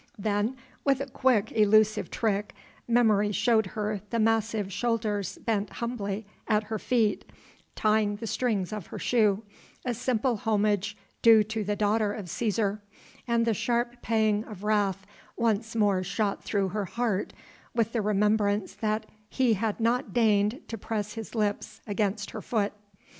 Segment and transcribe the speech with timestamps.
[0.17, 2.55] Then, with a quick, elusive trick,
[2.87, 7.23] memory showed her the massive shoulders bent humbly at her feet,
[7.75, 9.43] tying the strings of her shoe
[9.85, 12.79] a simple homage due to the daughter of Cæsar
[13.27, 15.05] and the sharp pang of wrath
[15.37, 17.31] once more shot through her heart
[17.75, 22.73] with the remembrance that he had not deigned to press his lips against her foot.